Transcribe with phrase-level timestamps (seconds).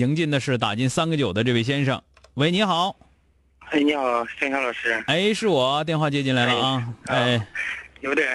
[0.00, 2.02] 迎进的是打进三个九的这位先生，
[2.34, 2.96] 喂，你好，
[3.70, 5.04] 哎，你好，盛强老师。
[5.06, 7.46] 哎，是我，电话接进来了啊，哎，
[8.00, 8.26] 有点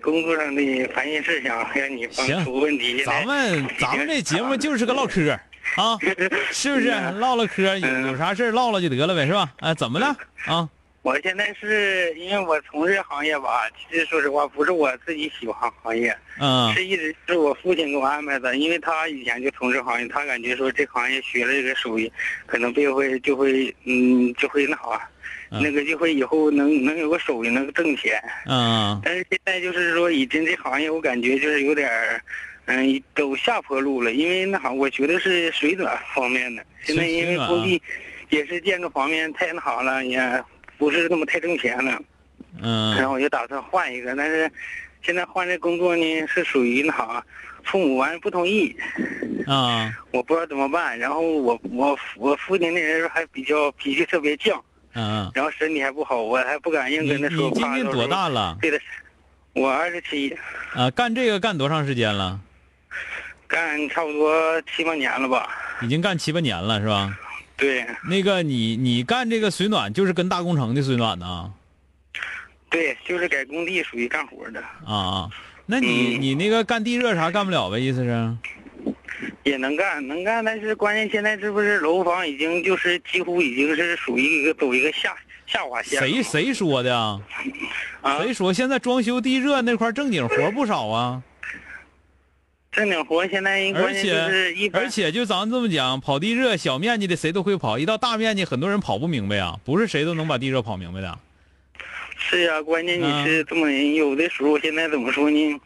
[0.00, 3.02] 工作上的烦心事想让你帮行出问题。
[3.04, 5.32] 咱们 咱们这节目就是个唠嗑
[5.76, 5.98] 啊，
[6.52, 6.88] 是不是？
[7.18, 9.52] 唠唠嗑，有有啥事儿唠唠就得了呗，是吧？
[9.58, 10.68] 哎，怎么了啊？
[11.08, 22.12] 我现在是因为我从事行业吧，其实说实话不是我自己喜欢行业，嗯是一直是我父亲给我安排的，因为他以前就从事行业，他感觉说这行业学了这个手艺，
[22.44, 25.08] 可能就会就会嗯就会那啥，
[25.50, 28.22] 嗯那个就会以后能能有个手艺能挣钱。
[28.44, 32.22] 嗯但是现在就是说，已经这行业我感觉就是有点儿，
[32.66, 34.12] 嗯，走下坡路了。
[34.12, 36.62] 因为那啥，我觉得是水暖方面的。
[36.82, 37.80] 现在因为工地
[38.28, 40.20] 也是建筑方面太那啥了，也
[40.78, 42.00] 不是那么太挣钱了。
[42.62, 44.50] 嗯然嗯后我就打算换一个，但是
[45.02, 47.22] 现在换这工作呢是属于那啥，
[47.64, 48.74] 父母完不同意，
[49.46, 50.98] 啊我不知道怎么办。
[50.98, 54.58] 然后我我我父亲那人还比较脾气特别犟，
[54.94, 57.48] 嗯，然后身体还不好，我还不敢硬跟他说。
[57.50, 58.56] 你今年多大了？
[58.60, 58.80] 对的，
[59.52, 60.36] 我二十七。
[60.74, 62.40] 啊，干这个干多长时间了？
[63.46, 65.48] 干差不多七八年了吧？
[65.82, 67.16] 已经干七八年了是吧？
[67.58, 71.52] 对那个你你干这个水暖就是跟大工程的水暖呢？
[72.70, 75.30] 对，就是在工地属于干活的，啊啊，
[75.66, 77.80] 那你嗯你那个干地热啥干不了呗？
[77.80, 78.36] 意思是？
[79.42, 80.44] 也能干，能干。
[80.44, 85.16] 但是关键现在是不是楼房已经就是几乎已经是属于一个走一个下
[85.46, 87.20] 下滑线了谁谁说的啊？
[88.02, 88.22] 啊？
[88.22, 91.22] 谁说现在装修地热那块正经活不少啊？
[92.78, 101.18] 正经活现在而关键就是一般且而且就咱这么讲，跑地热小面积的谁都会跑，一到大面积很多人跑不明白啊，不是谁都能把地热跑明白的。
[102.16, 105.60] 是呀、关键啊你是这么人，有的时候现在怎么说呢？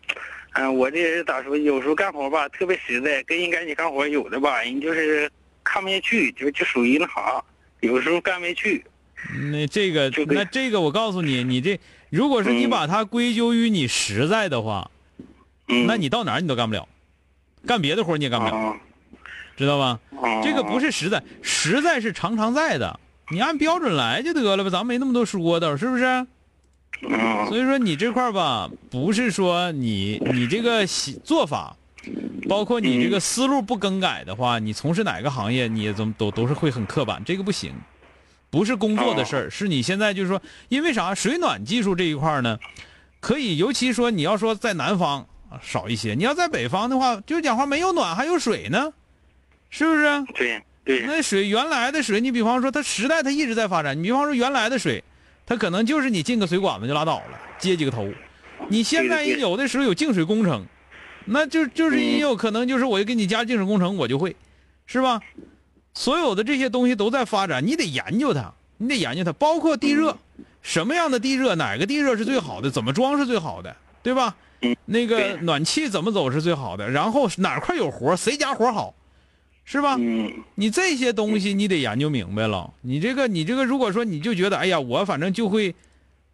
[0.54, 1.56] 嗯、我这人咋说？
[1.56, 5.30] 有时候干活吧特别实在，跟人赶紧干活，有的吧人就是
[5.64, 7.42] 看不下去，就就属于那啥，
[7.80, 8.84] 有时候干不下去。
[9.50, 11.80] 那这个就那这个我告诉你，你这
[12.10, 14.90] 如果是你嗯把它归咎于你实在的话，
[15.68, 16.86] 嗯，那你到哪儿你都干不了，
[17.66, 18.74] 干别的活你也干不了，啊
[19.56, 20.00] 知道吧？
[20.22, 22.98] 啊这个不是实在，实在是常常在的，
[23.30, 26.04] 你按标准来就得了呗，咱没那么多说道，是不是？
[27.08, 31.76] 嗯所以说你这块儿吧，不是说你你这个习做法，
[32.48, 37.74] 包括你这个思路不更改的话，你从事哪个行业，你也怎么都都是会很刻板，这个不行，
[38.50, 41.14] 不是工作的事儿，是你现在就是说，因为啥？
[41.14, 42.58] 水暖技术这一块儿呢，
[43.20, 45.26] 可以，尤其说你要说在南方啊
[45.60, 48.92] 少一些，你要在北方的话，就讲话没有暖还有水呢，
[49.70, 50.24] 是不是？
[50.34, 55.02] 对对，那水原来的水，你比方说它时代它一直在发展，你比方说原来的水，
[55.46, 58.08] 它可能就是你进个水管子就拉倒了，接几个头。
[58.68, 60.64] 你现在有的时候有净水工程，
[61.24, 64.34] 那就就是也有可能就是我就给你加净水工程我就会，
[64.86, 65.20] 是吧？
[65.94, 70.16] 所有的这些东西都在发展，你得研究它，你得研究它，包括地热，
[70.62, 74.36] 什么样的地热，哪个地热是最好的，怎么装是最好的，对吧？
[74.60, 78.94] 嗯那个暖气怎么走是最好的，然后哪块有活，谁家活好，
[79.64, 79.96] 是吧？
[79.99, 82.72] 嗯你这些东西你得研究明白了。
[82.82, 85.75] 你这个你这个，如果说你就觉得，哎呀，我反正就会，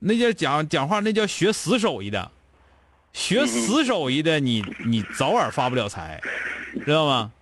[0.00, 2.30] 那叫讲讲话，那叫学死手艺的，
[3.14, 6.20] 学死手艺的，你你早晚发不了财，
[6.84, 7.32] 知道吗？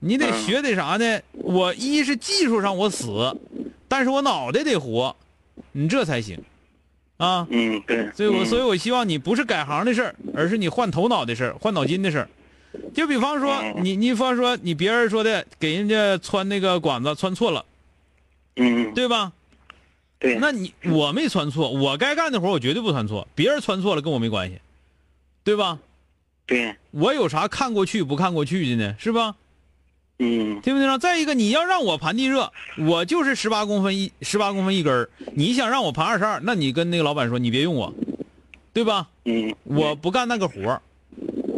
[0.00, 1.20] 你得嗯学得啥呢？
[1.34, 3.36] 我一是技术上我死，
[3.86, 5.14] 但是我脑袋得活，
[5.70, 6.42] 你这才行，
[7.24, 7.46] 啊。
[7.50, 12.28] 嗯对，所以我嗯所以我希望你不是改行的事儿，而是你换头脑的事儿，换脑筋的事儿。
[12.94, 17.64] 就比方说嗯你，你比方说你别人说的给人家穿那个管子穿错了，
[18.56, 19.32] 嗯对吧？
[20.18, 24.60] 对，那你我没穿错，我该干的活我绝对不穿错，别人穿错了跟我没关系，
[25.44, 25.78] 对吧？
[26.46, 28.94] 对，我有啥看过去不看过去的呢？
[28.98, 29.36] 是吧？
[30.24, 30.98] 嗯听没听着？
[30.98, 37.92] 再一个，你要让我盘地热，我就是十八公分一十八公分一根儿你想让我盘二十二，那你跟那个老板说，你别用我，
[38.72, 39.08] 对吧？
[39.24, 40.80] 嗯，我不干那个活儿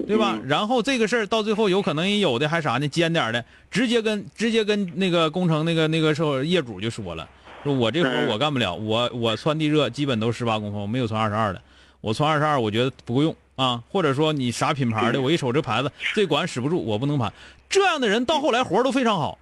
[0.06, 0.38] 对吧？
[0.40, 2.88] 嗯然后这个事儿到最后有可能也有的还啥呢？
[2.88, 7.28] 尖点儿的，直接跟直接跟那个工程那个那个时候业主就说了，
[7.62, 11.61] 说我这活我干不了，我我穿地热基本都十八公分，我没有穿二十二的，
[12.00, 17.32] 我穿二十二我觉得不够用啊，或者说你啥品牌的，嗯我一瞅这牌子这管使不住，我不能盘。
[17.75, 19.37] 这样的人到后来活儿都非常好，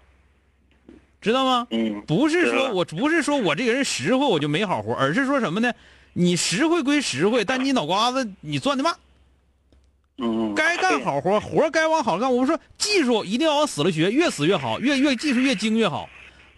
[1.20, 1.66] 知道吗？
[1.68, 5.70] 嗯不是说我不是说我这个人实惠我就没好活，而是说什么呢？
[6.14, 8.96] 你实惠归实惠，但你脑瓜子你转的慢。
[10.16, 12.32] 嗯，该干好活，活该往好干。
[12.32, 16.08] 我们说技术一定要往死了学，越死越好，越越技术越精越好。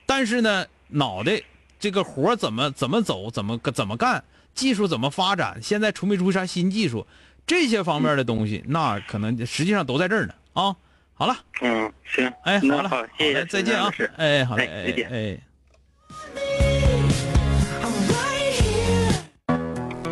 [0.06, 1.42] 但是呢，脑袋
[1.80, 4.22] 这个活怎么怎么走，怎么怎么干，
[4.54, 7.04] 技术怎么发展，现在出没出啥新技术，
[7.44, 10.76] 这些方面的东西，那可能实际上都在这儿呢啊。
[11.16, 15.38] 好了，嗯行，哎，好了，好，谢谢，再见啊，哎，好嘞，哎再见哎。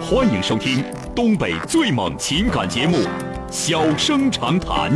[0.01, 2.99] 欢迎收听东北最猛情感节目
[3.51, 4.93] 《小生长谈》。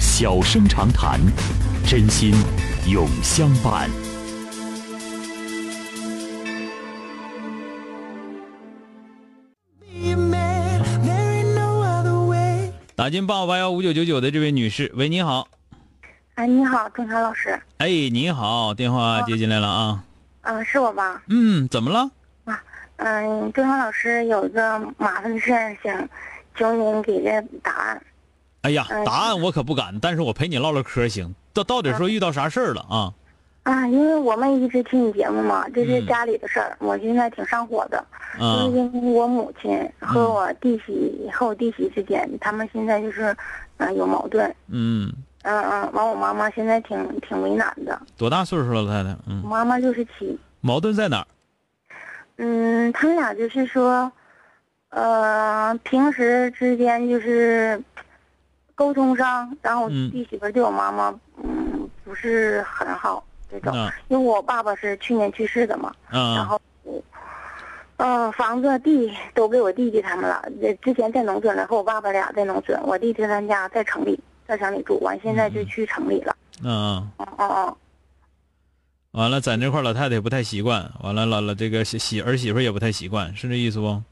[0.00, 1.20] 小生长谈，
[1.86, 2.34] 真心
[2.88, 3.88] 永相伴。
[12.98, 15.46] 打进八五八幺五九九九的这位女士，喂，你好，
[16.34, 17.56] 哎，你好，钟晓老师。
[17.76, 20.04] 哎，你好，电话接进来了啊，
[20.40, 21.22] 嗯、是我吧？
[21.28, 22.10] 嗯，怎么了？
[22.44, 22.60] 啊
[22.96, 26.08] 嗯，钟晓老师有一个麻烦的事儿，想
[26.56, 28.02] 求您给个答案。
[28.62, 31.32] 哎呀，嗯答案我可不敢，但是我陪你唠唠嗑行。
[31.52, 33.14] 到到底说遇到啥事儿了啊？
[33.68, 38.02] 啊，因为我们一直听你节目嘛，这是嗯家里的事儿，我现在挺上火的。
[38.40, 43.36] 嗯因为我母亲和我弟媳和我弟媳之间，他们现在就是，
[43.76, 44.46] 嗯、有矛盾。
[44.68, 45.12] 嗯，
[45.42, 48.00] 嗯嗯，完我妈妈现在挺挺为难的。
[48.16, 49.14] 多大岁数了，老太太？
[49.26, 50.38] 嗯，我妈妈六十七。
[50.62, 51.26] 矛盾在哪儿？
[52.38, 54.10] 嗯，他们俩就是说，
[54.88, 57.78] 呃，平时之间就是
[58.74, 66.60] 沟通上，然后弟媳妇对我妈妈，嗯，不是很好这种，啊因为我爸爸是去年去世的嘛，然啊后，
[67.96, 77.08] 呃，房子地都给我弟弟他们了，这之前在农村了，和我爸爸俩在农村，我弟弟他家在城里，在城里住，完现在就去城里了，嗯！
[77.18, 77.28] 嗯。
[77.38, 77.76] 嗯嗯，
[79.12, 84.02] 完了，在那块老太太也不太习惯，完了老了这个媳媳儿媳妇儿也不太习惯，是这意思不？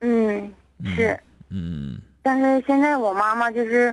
[0.00, 0.52] 嗯，
[0.94, 1.18] 是。
[1.48, 1.98] 嗯。
[2.22, 3.92] 但是现在我妈妈就是，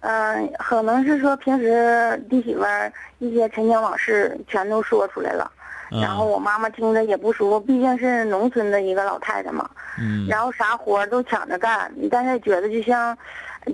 [0.00, 5.50] 嗯、可能是说平时弟媳妇儿一些陈年往事全都说出来了，
[5.92, 9.68] 嗯，然后我妈妈听着也不舒服，毕竟是农村的一个老太太嘛，
[9.98, 13.16] 嗯然后啥活儿都抢着干，但是觉得就像，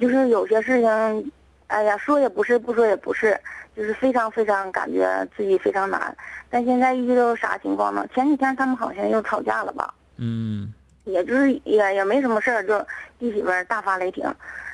[0.00, 1.32] 就是有些事情，
[1.69, 3.38] 哎呀，说也不是，不说也不是，
[3.76, 6.17] 就是非常非常感觉自己非常难。
[6.50, 8.06] 但现在遇到啥情况呢？
[8.14, 9.93] 前几天他们好像又吵架了吧？
[10.19, 10.72] 嗯
[11.05, 12.79] 也就是也也没什么事儿，就
[13.19, 14.25] 弟媳妇儿大发雷霆，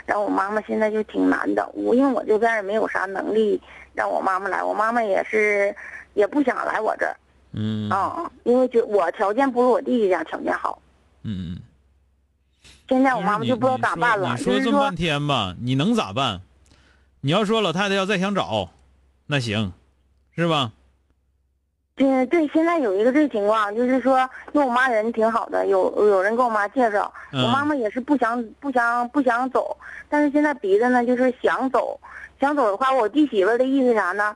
[0.07, 3.61] 然后我妈妈现在就挺难的，我因为我这边也没有啥能力
[3.95, 5.75] 让我妈妈来，我妈妈也是
[6.15, 7.17] 也不想来我这儿
[7.53, 10.81] 嗯啊、因为觉我条件不如我弟弟家条件好。
[11.23, 11.59] 嗯。
[12.89, 16.41] 现在我妈妈就不知道咋办了，你说这么半天吧，你能咋办？
[17.21, 18.71] 你要说老太太要再想找，
[19.27, 19.73] 那行，
[20.35, 20.73] 是吧？
[21.95, 24.19] 对对，现在有一个这个情况，就是说，
[24.53, 29.77] 因为我妈人挺好的，有有人给我妈介绍，嗯我妈妈也是不想不想不想走，
[30.09, 32.01] 但是现在逼着呢，就是想走，
[32.41, 34.35] 想走的话，我弟媳妇的意思啥呢？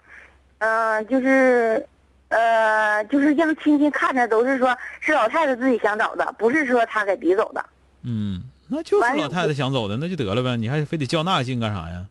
[0.58, 1.86] 呃，就是，
[2.28, 7.64] 呃，就是让亲戚看着都是说是老太太自己想找的，不是说她给逼走的。
[8.02, 12.04] 嗯，那就是老太太想走的，那就得了呗，你还非得较那劲干啥呀？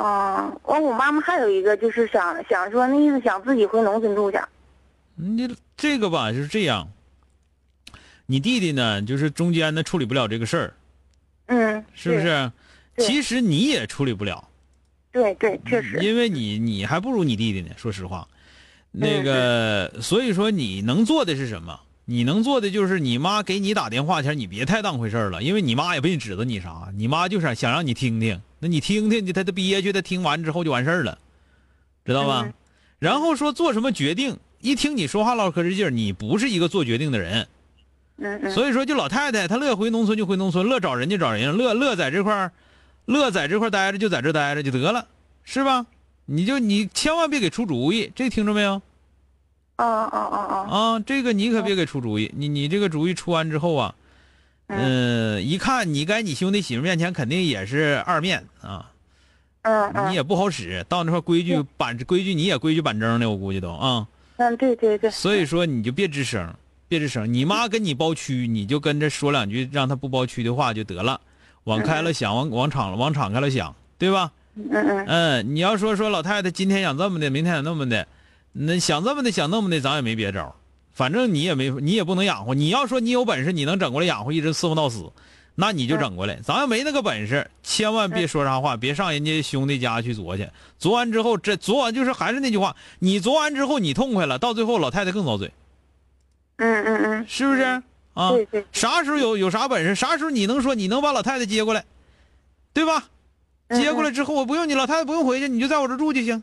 [0.00, 4.38] 嗯，完我妈妈还有一个就是想想说那意思想自己回农村住去。
[5.16, 6.88] 你这个吧就是这样，
[8.26, 10.74] 你弟弟呢，就是中间呢处理不了这个事儿，
[11.46, 12.20] 嗯，是不？
[12.20, 12.52] 是？
[12.98, 14.48] 其实你也处理不了，
[15.10, 15.98] 对对，确实。
[15.98, 17.70] 因为你你还不如你弟弟呢。
[17.76, 18.28] 说实话，
[18.92, 21.80] 嗯那个，所以说你能做的是什么？
[22.10, 31.18] 你能做的就是你妈给你打电话前，你别太当回事儿了，因为你妈也不你指责你啥，你妈就是想让你听听，那你听听，她她憋屈，她听完之后就完事儿了，
[32.06, 32.44] 知道吧？
[32.46, 32.54] 嗯
[32.98, 37.46] 然后说做什么决定，一听你说话唠嗑这劲儿，你不是一个做决定的人，
[38.16, 38.50] 嗯嗯。
[38.52, 42.52] 所以说就老太太她乐回农村就回农村，乐找人就找人，乐乐在这块儿，
[43.04, 45.06] 乐在这块儿待着就在这儿待着就得了，
[45.44, 45.84] 是吧？
[46.24, 48.80] 你就你千万别给出主意，这听着没有？
[49.78, 50.76] 哦哦哦哦。
[50.76, 53.94] 啊，这个你可别给出主意，你你这个主意出完之后啊，
[54.68, 58.90] 嗯、一看你在你兄弟媳妇面前肯定也是二面啊，
[59.62, 64.06] 嗯嗯你也不好使，到那块规矩板规矩你也规矩板正的，我估计都啊。
[64.36, 66.54] 嗯，对对对，所以说你就别吱声，
[66.86, 67.32] 别吱声。
[67.32, 71.20] 你妈跟你包区，你就跟着说两句，让她不包区的话就得了。
[71.64, 74.32] 往开了想，往往敞往敞开了想，对吧？
[74.54, 78.06] 嗯嗯嗯，你要说说老太太今天想这么的，明天想那么的，
[78.60, 80.56] 那想这么的想那么的，咱也没别招。
[80.92, 82.54] 反正你也没你也不能养活。
[82.54, 85.12] 你要说你有本事，你能整过来养活，一直伺候到死，
[85.54, 86.40] 那你就整过来。
[86.42, 90.48] 咱要没那个本事，千万别说啥话，别上人家兄弟家去作去。
[90.76, 95.52] 作完之后，这作完就是还是那句话，你作完之后你痛快了，到最后老太太更遭罪，
[96.56, 97.62] 嗯嗯嗯，是不是？
[98.14, 101.84] 啊，对对，啥时候有有啥本事，啥时候你能说你能把老太太接过来，
[102.72, 103.04] 对吧？
[103.68, 106.42] 嗯接过来之后，我不用你老太太不用回去，你就在我这住就行。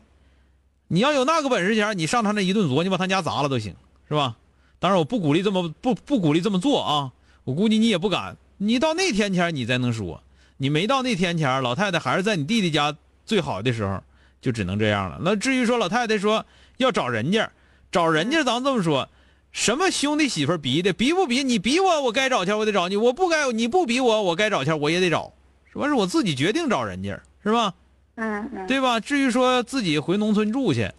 [0.88, 3.74] 你要有那个本事前，你上他那一顿啄，你把他家砸了都行，
[4.08, 4.36] 是吧？
[4.78, 7.12] 当然我不鼓励这么不不鼓励这么做啊，
[7.44, 8.36] 我估计你也不敢。
[8.58, 10.22] 你到那天前你再能说，
[10.58, 14.02] 你没到那天前，老太太还是在你弟弟家最好的时候，
[14.40, 15.18] 就只能这样了。
[15.22, 16.44] 那至于说老太太说
[16.76, 17.50] 要找人家，
[17.90, 19.08] 找人家，咱这么说，
[19.50, 21.42] 什么兄弟媳妇逼的，逼不逼？
[21.42, 25.32] 你逼我，我该找钱我得找你；我不该，你不逼我，我该找钱我也得找，
[25.72, 25.86] 是吧？
[25.88, 27.74] 是我自己决定找人家，是吧？
[28.16, 29.00] 嗯嗯对吧？
[29.00, 30.90] 至于说自己回农村住去，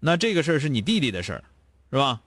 [0.00, 1.44] 那这个事儿是你弟弟的事儿，
[1.90, 2.20] 是吧？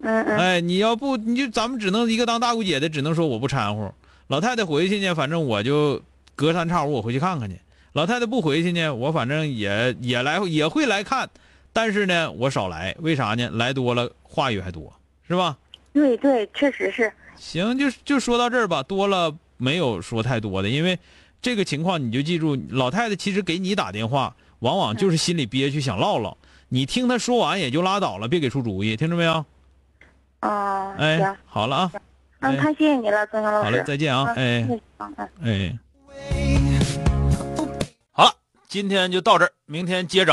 [0.00, 3.94] 嗯嗯哎，你要不你就咱们只能一个当大姑姐的，只能说我不掺和。
[4.26, 6.02] 老太太回去呢，反正我就
[6.34, 7.56] 隔三差五我回去看看去。
[7.92, 11.28] 老太太不回去呢，我反正也也来也会来看，
[11.72, 13.48] 但是呢，我少来，为啥呢？
[13.52, 14.92] 来多了话语还多，
[15.28, 15.56] 是吧？
[15.92, 20.98] 对对，确实是，行，就就说到这儿吧，多了没有说太多的，因为
[21.42, 26.36] 这个情况你就记住，老太太其实给你打电话，往往就是心里憋屈，想唠唠。
[26.68, 29.44] 你听她说完也就拉倒了，别给出主意，听着没有？
[30.38, 31.92] 啊，哎行，，好了啊，
[32.38, 35.28] 嗯，哎太谢谢你了，曾阳老师，好嘞，再见啊，哎嗯嗯嗯。
[35.42, 35.78] 哎。
[38.12, 38.32] 好了，
[38.68, 40.30] 今天就到这儿，明天接着。